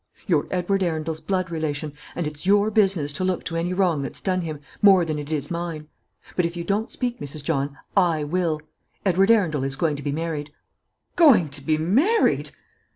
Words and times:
You're 0.25 0.47
Edward 0.49 0.81
Arundel's 0.81 1.21
blood 1.21 1.51
relation, 1.51 1.93
and 2.15 2.25
it's 2.25 2.43
your 2.47 2.71
business 2.71 3.13
to 3.13 3.23
look 3.23 3.43
to 3.43 3.55
any 3.55 3.71
wrong 3.71 4.01
that's 4.01 4.19
done 4.19 4.41
him, 4.41 4.59
more 4.81 5.05
than 5.05 5.19
it 5.19 5.31
is 5.31 5.51
mine. 5.51 5.89
But 6.35 6.43
if 6.47 6.57
you 6.57 6.63
don't 6.63 6.91
speak, 6.91 7.19
Mrs. 7.19 7.43
John, 7.43 7.77
I 7.95 8.23
will. 8.23 8.61
Edward 9.05 9.29
Arundel 9.29 9.63
is 9.63 9.75
going 9.75 9.95
to 9.97 10.01
be 10.01 10.11
married." 10.11 10.51
"Going 11.15 11.49
to 11.49 11.61
be 11.61 11.77
married!" 11.77 12.49